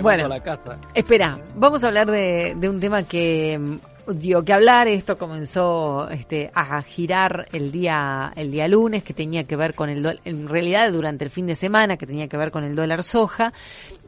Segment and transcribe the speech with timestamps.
[0.00, 0.26] bueno,
[0.94, 4.88] Espera, vamos a hablar de, un tema que mm, dio que hablar.
[4.88, 9.90] Esto comenzó este, a girar el día, el día lunes, que tenía que ver con
[9.90, 12.74] el dólar, en realidad durante el fin de semana, que tenía que ver con el
[12.74, 13.52] dólar soja.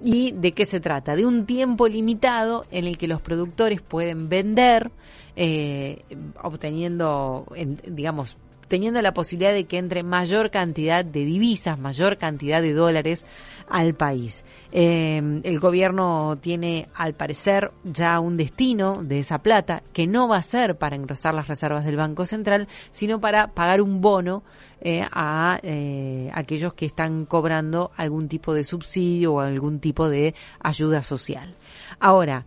[0.03, 1.15] ¿Y de qué se trata?
[1.15, 4.91] De un tiempo limitado en el que los productores pueden vender,
[5.37, 6.03] eh,
[6.43, 7.47] obteniendo,
[7.87, 13.27] digamos, teniendo la posibilidad de que entre mayor cantidad de divisas, mayor cantidad de dólares
[13.69, 14.45] al país.
[14.73, 20.39] Eh, el gobierno tiene, al parecer, ya un destino de esa plata que no va
[20.39, 24.43] a ser para engrosar las reservas del Banco Central, sino para pagar un bono
[24.81, 30.35] eh, a eh, aquellos que están cobrando algún tipo de subsidio o algún tipo de
[30.61, 31.55] ayuda social.
[31.99, 32.47] Ahora,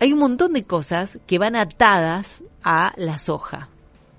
[0.00, 3.68] hay un montón de cosas que van atadas a la soja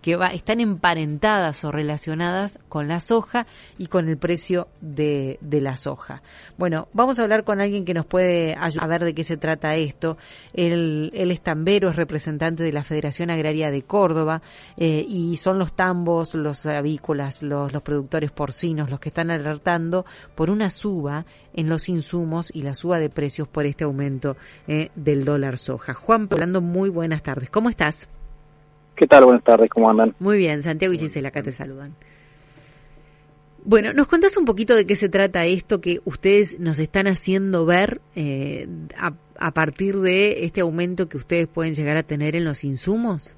[0.02, 3.48] que va, están emparentadas o relacionadas con la soja
[3.78, 6.22] y con el precio de, de la soja.
[6.58, 9.38] Bueno, vamos a hablar con alguien que nos puede ayudar a ver de qué se
[9.38, 10.18] trata esto.
[10.54, 14.42] Él, él es tambero, es representante de la Federación Agraria de Córdoba
[14.78, 20.06] eh, y son los tambos, los avícolas, los, los productores porcinos los que están alertando
[20.36, 24.92] por una suba en los insumos y la suba de precios por este aumento eh,
[24.96, 25.94] del dólar soja.
[25.94, 27.50] Juan, hablando muy buenas tardes.
[27.50, 28.08] ¿Cómo estás?
[29.00, 29.24] ¿Qué tal?
[29.24, 30.14] Buenas tardes, ¿cómo andan?
[30.20, 31.94] Muy bien, Santiago y Gisela, acá te saludan.
[33.64, 37.66] Bueno, ¿nos contás un poquito de qué se trata esto que ustedes nos están haciendo
[37.66, 42.66] ver eh, a, partir de este aumento que ustedes pueden llegar a tener en los
[42.66, 43.38] insumos?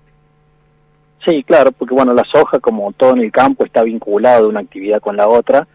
[1.24, 4.62] Sí, claro, porque bueno, la soja, como todo en el campo, está vinculado de una
[4.62, 5.68] actividad con la otra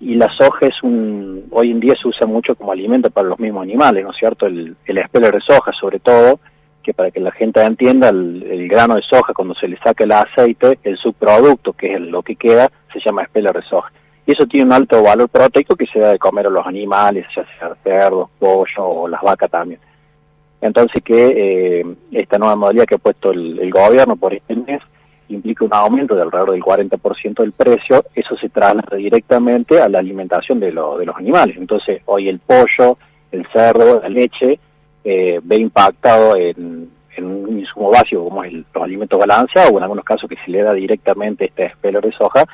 [0.00, 3.38] y la soja es un, hoy en día se usa mucho como alimento para los
[3.38, 4.46] mismos animales, ¿no es cierto?
[4.46, 6.40] El, el de soja, sobre todo,
[6.88, 10.12] que para que la gente entienda, el, grano de soja, cuando se le saca el
[10.12, 13.92] aceite, el subproducto, que es lo que queda, se llama espeler de soja.
[14.24, 17.26] Y eso tiene un alto valor proteico que se da de comer a los animales,
[17.36, 19.78] ya sea cerdos, pollo o las vacas también.
[20.62, 24.80] Entonces que eh, esta nueva modalidad que ha puesto el, gobierno por este mes
[25.28, 29.98] implica un aumento de alrededor del 40% del precio, eso se traslada directamente a la
[29.98, 31.54] alimentación de, de los animales.
[31.58, 32.96] Entonces hoy el pollo,
[33.30, 34.58] el cerdo, la leche,
[35.10, 40.04] eh, ve impactado en, un insumo básico como el, los alimentos balanceados, o en algunos
[40.04, 42.44] casos que se le da directamente este espeler de soja,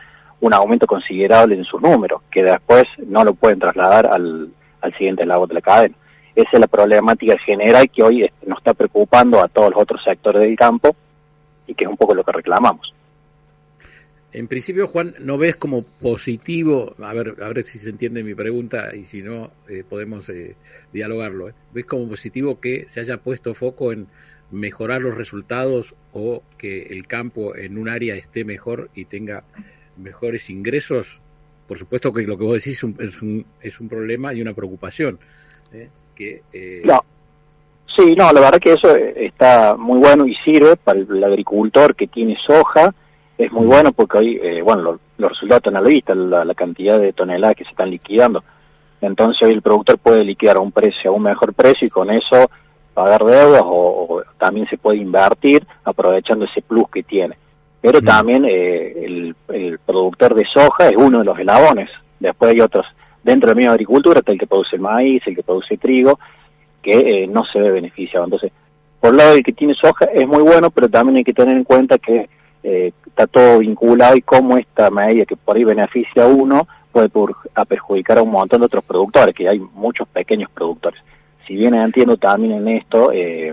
[0.40, 4.48] un aumento considerable en sus números, que después no lo pueden trasladar al,
[4.80, 5.96] al siguiente lado de la cadena.
[6.36, 10.42] Esa es la problemática general que hoy nos está preocupando a todos los otros sectores
[10.42, 10.94] del campo
[11.66, 12.93] y que es un poco lo que reclamamos.
[14.34, 18.34] En principio, Juan, ¿no ves como positivo, a ver, a ver si se entiende mi
[18.34, 20.56] pregunta y si no, eh, podemos eh,
[20.92, 21.54] dialogarlo, ¿eh?
[21.72, 24.08] ¿ves como positivo que se haya puesto foco en
[24.50, 29.44] mejorar los resultados o que el campo en un área esté mejor y tenga
[29.96, 31.20] mejores ingresos?
[31.68, 34.42] Por supuesto que lo que vos decís es un, es un, es un problema y
[34.42, 35.16] una preocupación.
[36.16, 36.42] Que,
[36.84, 37.04] no.
[37.96, 42.08] Sí, no, la verdad que eso está muy bueno y sirve para el agricultor que
[42.08, 42.92] tiene soja
[43.36, 46.98] es muy bueno porque hoy, eh, bueno, los resultados están a la vista, la, cantidad
[46.98, 48.44] de toneladas que se están liquidando.
[49.00, 52.10] Entonces hoy el productor puede liquidar a un precio, a un mejor precio y con
[52.10, 52.50] eso
[52.94, 57.36] pagar deudas o, también se puede invertir aprovechando ese plus que tiene.
[57.80, 61.90] Pero también eh, el, productor de soja es uno de los eslabones.
[62.18, 62.86] Después hay otros
[63.22, 66.18] dentro de la misma agricultura, está el que produce maíz, el que produce trigo,
[66.82, 68.24] que eh, no se ve beneficiado.
[68.24, 68.52] Entonces,
[69.00, 71.56] por un lado el que tiene soja es muy bueno, pero también hay que tener
[71.56, 72.28] en cuenta que
[72.64, 77.10] eh, está todo vinculado y cómo esta medida que por ahí beneficia a uno puede
[77.54, 80.98] a perjudicar a un montón de otros productores, que hay muchos pequeños productores.
[81.46, 83.52] Si bien entiendo también en esto, eh,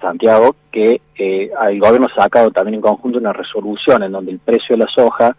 [0.00, 4.38] Santiago, que eh, el gobierno ha sacado también en conjunto una resolución en donde el
[4.38, 5.36] precio de la soja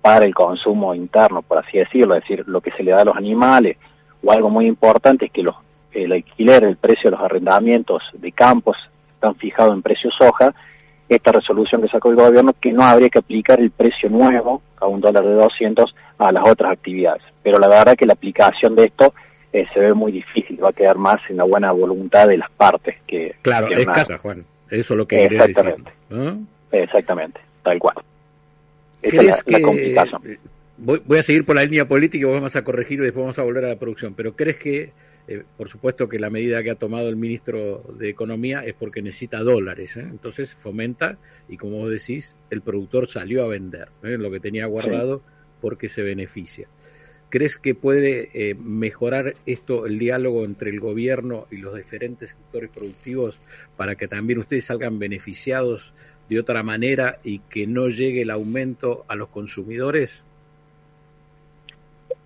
[0.00, 3.04] para el consumo interno, por así decirlo, es decir, lo que se le da a
[3.04, 3.76] los animales,
[4.24, 5.54] o algo muy importante es que los,
[5.92, 8.76] el alquiler, el precio de los arrendamientos de campos
[9.14, 10.52] están fijados en precio soja,
[11.10, 14.86] esta resolución que sacó el gobierno que no habría que aplicar el precio nuevo a
[14.86, 17.22] un dólar de 200 a las otras actividades.
[17.42, 19.12] Pero la verdad que la aplicación de esto
[19.52, 22.50] eh, se ve muy difícil, va a quedar más en la buena voluntad de las
[22.52, 23.34] partes que...
[23.42, 25.90] Claro, es casa, Juan, eso es lo que Exactamente,
[26.70, 27.96] exactamente, tal cual.
[29.02, 30.38] Esa es la, complicación.
[30.76, 33.38] Voy, voy, a seguir por la línea política y vamos a corregir y después vamos
[33.40, 34.92] a volver a la producción, pero ¿crees que
[35.30, 39.00] eh, por supuesto que la medida que ha tomado el ministro de Economía es porque
[39.00, 40.00] necesita dólares, ¿eh?
[40.00, 41.18] entonces fomenta
[41.48, 44.18] y como vos decís, el productor salió a vender ¿eh?
[44.18, 45.22] lo que tenía guardado
[45.60, 46.66] porque se beneficia.
[47.28, 53.38] ¿Crees que puede mejorar esto, el diálogo entre el gobierno y los diferentes sectores productivos
[53.76, 55.94] para que también ustedes salgan beneficiados
[56.28, 60.24] de otra manera y que no llegue el aumento a los consumidores?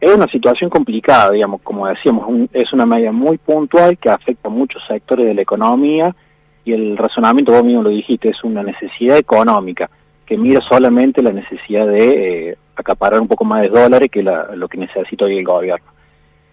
[0.04, 4.52] Es una situación complicada, digamos, como decíamos, es una medida muy puntual que afecta a
[4.52, 6.14] muchos sectores de la economía
[6.64, 9.88] y el razonamiento, vos mismo lo dijiste, es una necesidad económica
[10.26, 14.68] que mira solamente la necesidad de eh, acaparar un poco más de dólares que lo
[14.68, 15.86] que necesita hoy el gobierno.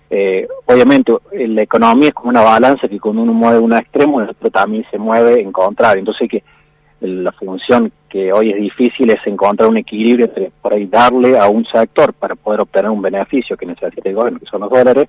[0.10, 4.30] Eh, obviamente, la economía es como una balanza que cuando uno mueve un extremo, el
[4.30, 6.00] otro también se mueve en contrario.
[6.00, 6.44] Entonces, que
[7.02, 11.48] la función que hoy es difícil es encontrar un equilibrio entre por ahí darle a
[11.48, 15.08] un sector para poder obtener un beneficio que necesita el gobierno, que son los dólares,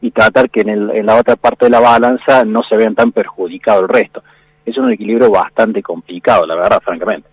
[0.00, 2.94] y tratar que en, el, en la otra parte de la balanza no se vean
[2.94, 4.22] tan perjudicado el resto.
[4.64, 7.28] Es un equilibrio bastante complicado, la verdad, francamente.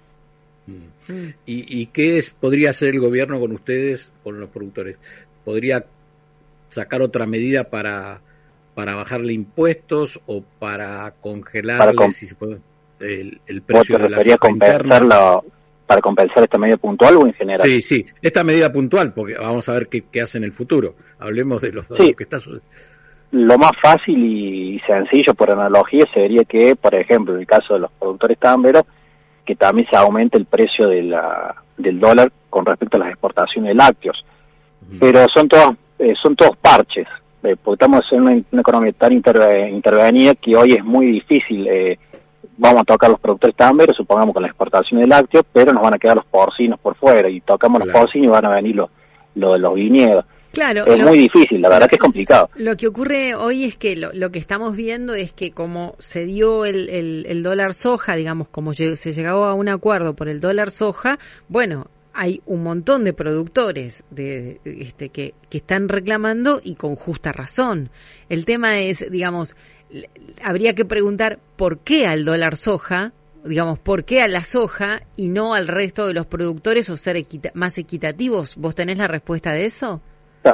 [0.65, 1.27] Mm.
[1.45, 4.97] ¿Y, ¿Y qué es, podría hacer el gobierno con ustedes, con los productores?
[5.45, 5.83] ¿Podría
[6.69, 8.21] sacar otra medida para,
[8.73, 12.57] para bajarle impuestos o para congelarle, si se puede?
[12.99, 14.85] El, precio de la compensar
[15.85, 17.67] para compensar esta medida puntual o en general?
[17.67, 20.93] Sí, sí, esta medida puntual, porque vamos a ver qué, qué hace en el futuro.
[21.17, 22.37] Hablemos de, los, que está
[23.31, 27.79] Lo más fácil y sencillo por analogía sería que, por ejemplo, en el caso de
[27.79, 28.83] los productores tamberos,
[29.43, 33.69] que también se aumente el precio de la, del dólar con respecto a las exportaciones
[33.69, 34.23] de lácteos.
[34.99, 37.07] Pero son todos, eh, son todos parches,
[37.41, 41.97] eh, porque estamos en una, economía tan intervenida que hoy es muy difícil eh,
[42.59, 45.95] vamos a tocar los productores tamberos, supongamos con la exportación de lácteos, pero nos van
[45.95, 48.89] a quedar los porcinos por fuera y tocamos los porcinos y van a venir los,
[49.35, 50.25] los, los viñedos.
[50.51, 52.49] Claro, es muy difícil, la verdad que es complicado.
[52.55, 56.25] Lo que ocurre hoy es que lo, lo que estamos viendo es que como se
[56.25, 60.39] dio el, el, el dólar soja, digamos, como se llegó a un acuerdo por el
[60.39, 61.19] dólar soja,
[61.49, 67.31] bueno, hay un montón de productores de, este, que, que están reclamando y con justa
[67.31, 67.91] razón.
[68.27, 69.55] El tema es, digamos,
[70.43, 73.11] habría que preguntar por qué al dólar soja,
[73.43, 77.17] digamos, por qué a la soja y no al resto de los productores o ser
[77.53, 78.57] más equitativos.
[78.57, 80.01] ¿Vos tenés la respuesta de eso?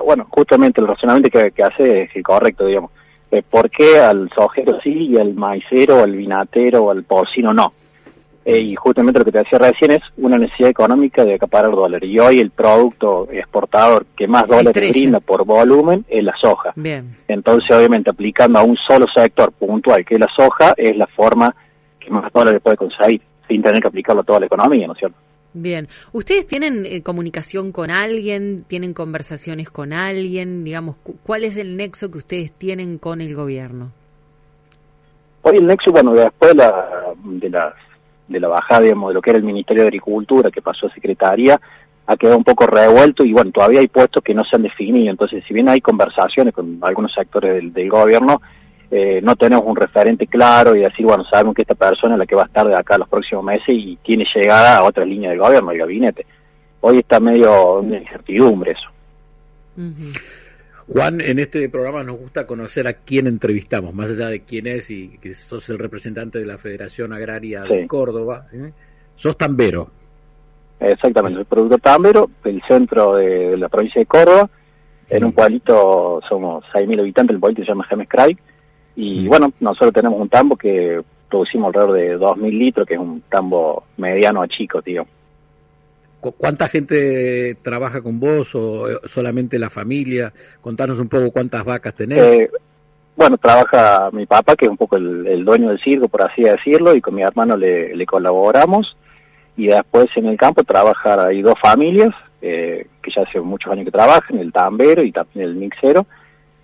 [0.05, 2.91] Bueno, justamente el razonamiento que, hace es el correcto, digamos.
[3.31, 7.73] Eh, ¿Por qué al sojero sí y al maicero, al vinatero al porcino no?
[8.45, 12.07] Eh, y justamente lo que te decía recién es una necesidad económica de acaparar dólares.
[12.07, 16.71] Y hoy el producto exportador que más dólares brinda por volumen es la soja.
[16.75, 17.17] Bien.
[17.27, 21.55] Entonces, obviamente, aplicando a un solo sector puntual, que es la soja, es la forma
[21.99, 24.99] que más dólares puede conseguir, sin tener que aplicarlo a toda la economía, ¿no es
[24.99, 25.17] cierto?
[25.55, 25.87] Bien.
[26.11, 28.65] ¿Ustedes tienen eh, comunicación con alguien?
[28.67, 30.63] ¿Tienen conversaciones con alguien?
[30.63, 33.91] Digamos, ¿cuál es el nexo que ustedes tienen con el gobierno?
[35.41, 37.73] Hoy el nexo, bueno, después de, la, de las
[38.27, 41.59] de la bajada, de lo que era el Ministerio de Agricultura, que pasó a Secretaría,
[42.07, 45.09] ha quedado un poco revuelto y bueno, todavía hay puestos que no se han definido.
[45.09, 48.41] Entonces, si bien hay conversaciones con algunos sectores del, gobierno,
[48.91, 52.25] eh, no tenemos un referente claro y decir, bueno, sabemos que esta persona es la
[52.25, 55.31] que va a estar de acá los próximos meses y tiene llegada a otra línea
[55.31, 56.25] del gobierno, el gabinete.
[56.81, 58.89] Hoy está medio una incertidumbre eso.
[60.87, 64.91] Juan, en este programa nos gusta conocer a quién entrevistamos, más allá de quién es
[64.91, 68.45] y que sos el representante de la Federación Agraria de Córdoba.
[68.53, 68.71] ¿eh?
[69.15, 69.89] Sos tambero.
[70.79, 74.49] Exactamente, el productor tambero del centro de, la provincia de Córdoba.
[75.09, 78.37] En un pueblito somos 6.000 habitantes, el pueblito se llama James Craig.
[78.95, 83.21] Y bueno, nosotros tenemos un tambo que producimos alrededor de 2.000 litros, que es un
[83.21, 85.05] tambo mediano a chico, tío.
[86.31, 90.31] ¿Cuánta gente trabaja con vos o eh, solamente la familia?
[90.61, 92.19] Contanos un poco cuántas vacas tenés.
[92.19, 92.49] Eh,
[93.15, 96.95] bueno, trabaja mi papá, que es un poco el, dueño del circo, por así decirlo,
[96.95, 98.97] y con mi hermano le, colaboramos.
[99.55, 103.85] Y después en el campo trabajan hay dos familias, eh, que ya hace muchos años
[103.85, 106.05] que trabajan, el tambero y también el mixero.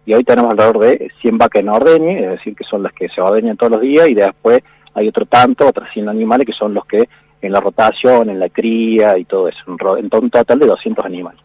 [0.06, 3.08] Y hoy tenemos alrededor de 100 vacas en ordeñe, es decir, que son las que
[3.08, 4.60] se ordeñan todos los días, y después
[4.94, 7.08] hay otro tanto, otras 100 animales, que son los que
[7.42, 11.42] en la rotación, en la cría y todo eso, en un total de 200 animales.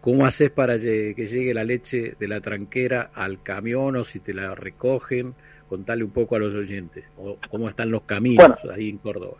[0.00, 4.32] ¿Cómo haces para que llegue la leche de la tranquera al camión o si te
[4.32, 5.34] la recogen?
[5.68, 9.36] Contale un poco a los oyentes, o cómo están los caminos ahí en Córdoba.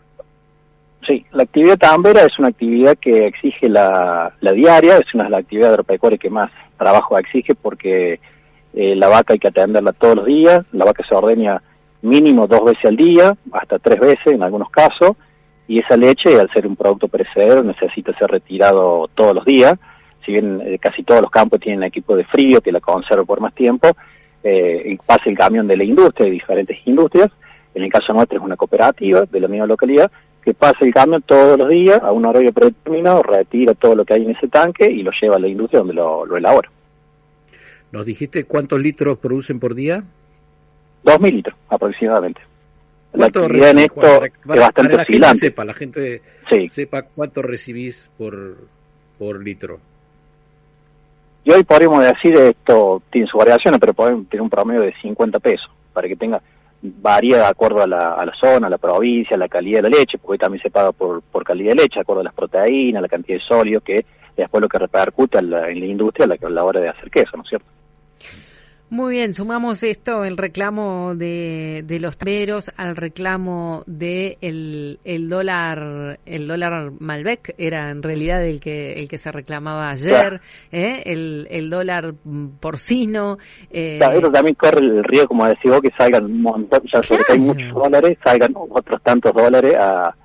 [1.07, 5.39] Sí, la actividad tambera es una actividad que exige la, diaria, es una de las
[5.39, 8.19] actividades agropecuarias que más trabajo exige porque
[8.73, 11.61] eh, la vaca hay que atenderla todos los días, la vaca se ordeña
[12.01, 15.13] mínimo dos veces al día, hasta tres veces en algunos casos,
[15.69, 19.75] y esa leche, al ser un producto perecedero, necesita ser retirado todos los días.
[20.25, 23.39] Si bien eh, casi todos los campos tienen equipo de frío que la conserva por
[23.39, 23.87] más tiempo,
[24.43, 27.29] eh, pasa el camión de la industria, de diferentes industrias,
[27.75, 30.11] en el caso nuestro es una cooperativa de la misma localidad,
[30.43, 34.15] que pasa el camión todos los días a un horario predeterminado, retira todo lo que
[34.15, 36.71] hay en ese tanque y lo lleva a la industria donde lo, lo elabora.
[37.91, 40.03] ¿Nos dijiste cuántos litros producen por día?
[41.03, 42.41] Dos mil litros aproximadamente.
[43.13, 46.21] La actividad en esto es bastante para la gente sepa, la gente
[46.69, 48.57] sepa cuánto recibís por,
[49.17, 49.79] por litro.
[51.43, 55.39] Y hoy podríamos decir esto tiene su variación, pero podemos tener un promedio de 50
[55.39, 56.41] pesos para que tenga
[56.81, 59.89] varía de acuerdo a la, a la zona, a la provincia, a la calidad de
[59.89, 62.33] la leche, porque también se paga por, por calidad de leche, de acuerdo a las
[62.33, 64.05] proteínas, la cantidad de sólido, que
[64.37, 66.89] después lo que repercute en la, en la industria a la, a la hora de
[66.89, 67.67] hacer queso, ¿no es cierto?
[68.91, 75.29] Muy bien, sumamos esto, el reclamo de, de los peros al reclamo de el, el
[75.29, 80.41] dólar, el dólar Malbec, era en realidad el que, el que se reclamaba ayer,
[80.71, 81.03] ¿eh?
[81.05, 82.15] el, el dólar
[82.59, 83.37] porcino.
[83.69, 87.23] Eh, eso también corre el riesgo, como decía vos, que salgan un montón, ya sobre
[87.25, 90.15] que hay muchos dólares, salgan otros tantos dólares a,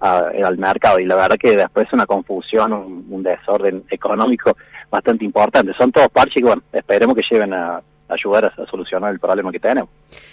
[0.00, 4.54] al mercado y la verdad que después es una confusión, un, un desorden económico
[4.90, 5.72] bastante importante.
[5.78, 7.80] Son todos parches que, bueno, esperemos que lleven a
[8.12, 9.90] ayudar a, solucionar el problema que tenemos.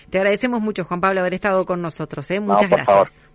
[0.09, 2.29] Te agradecemos mucho, Juan Pablo, haber estado con nosotros.
[2.31, 2.39] ¿eh?
[2.39, 3.29] Muchas gracias.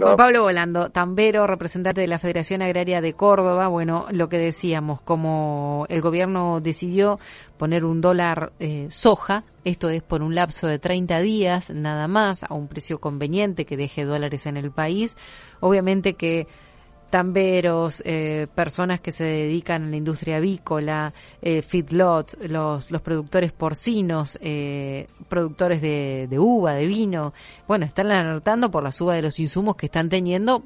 [0.00, 3.68] Juan Pablo Volando, tambero, representante de la Federación Agraria de Córdoba.
[3.68, 7.18] Bueno, lo que decíamos, como el gobierno decidió
[7.58, 12.42] poner un dólar eh, soja, esto es por un lapso de 30 días nada más,
[12.44, 15.14] a un precio conveniente que deje dólares en el país.
[15.60, 16.46] Obviamente que
[17.12, 23.52] tamberos, eh, personas que se dedican a la industria avícola, eh, feedlot, los, los productores
[23.52, 27.34] porcinos, eh, productores de, de, uva, de vino,
[27.68, 30.62] bueno, están alertando por la suba de los insumos que están teniendo,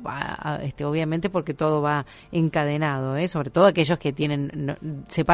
[0.62, 3.26] este, obviamente porque todo va encadenado, ¿eh?
[3.26, 4.76] sobre todo aquellos que tienen, no,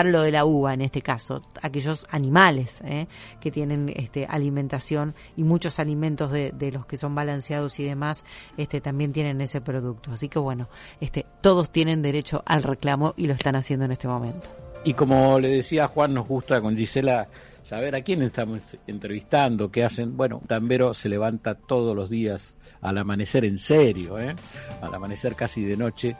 [0.04, 3.06] lo de la uva en este caso, aquellos animales ¿eh?
[3.38, 8.24] que tienen este, alimentación y muchos alimentos de, de los que son balanceados y demás,
[8.56, 10.10] este, también tienen ese producto.
[10.10, 10.68] Así que bueno,
[11.02, 14.48] este, todos tienen derecho al reclamo y lo están haciendo en este momento.
[14.84, 17.26] Y como le decía Juan, nos gusta con Gisela
[17.64, 20.16] saber a quién estamos entrevistando, qué hacen.
[20.16, 24.32] Bueno, Tambero se levanta todos los días al amanecer en serio, ¿eh?
[24.80, 26.16] al amanecer casi de noche,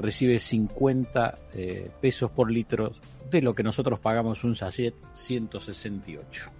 [0.00, 2.92] recibe 50 eh, pesos por litro
[3.30, 6.50] de lo que nosotros pagamos un sachet 168.